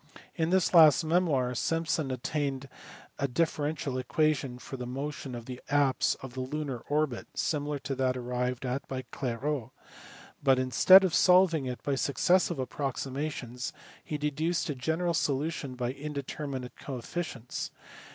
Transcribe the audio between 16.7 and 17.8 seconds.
coefficients.